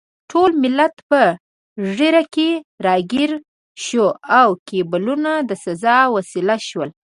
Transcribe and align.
ټول 0.31 0.49
ملت 0.63 0.95
په 1.09 1.21
ږیره 1.97 2.23
کې 2.33 2.49
راګیر 2.85 3.31
شو 3.85 4.05
او 4.39 4.49
کیبلونه 4.67 5.31
د 5.49 5.51
سزا 5.63 5.97
وسیله 6.15 6.57
شول. 6.67 6.89